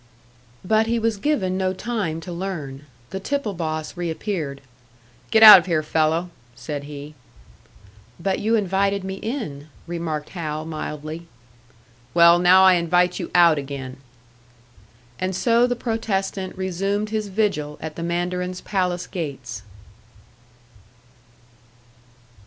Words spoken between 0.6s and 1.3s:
But he was